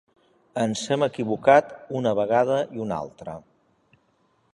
[0.61, 1.69] Ens hem equivocat
[1.99, 3.37] una vegada i una altra..